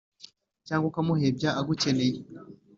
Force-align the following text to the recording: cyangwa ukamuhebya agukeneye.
cyangwa 0.67 0.85
ukamuhebya 0.89 1.49
agukeneye. 1.59 2.17